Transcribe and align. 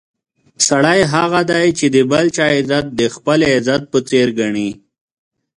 سړی 0.67 0.99
هغه 1.13 1.41
دی 1.51 1.65
چې 1.77 1.85
د 1.95 1.97
بل 2.11 2.25
چا 2.35 2.45
عزت 2.57 2.85
د 2.99 3.01
خپل 3.15 3.39
عزت 3.53 3.81
په 3.91 3.99
څېر 4.09 4.27
ګڼي. 4.39 4.69